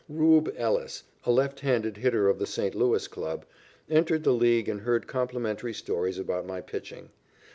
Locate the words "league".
4.33-4.67